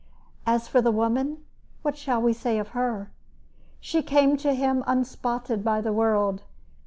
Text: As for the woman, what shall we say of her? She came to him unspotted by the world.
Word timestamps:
As 0.47 0.67
for 0.67 0.81
the 0.81 0.89
woman, 0.89 1.45
what 1.83 1.95
shall 1.95 2.19
we 2.23 2.33
say 2.33 2.57
of 2.57 2.69
her? 2.69 3.11
She 3.79 4.01
came 4.01 4.35
to 4.37 4.55
him 4.55 4.83
unspotted 4.87 5.63
by 5.63 5.79
the 5.79 5.93
world. 5.93 6.41